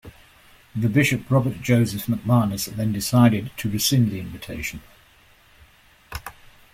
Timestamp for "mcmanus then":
2.07-2.91